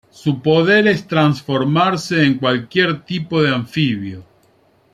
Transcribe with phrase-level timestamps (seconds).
[0.09, 4.23] Su poder es transformarse en cualquier tipo de anfibio.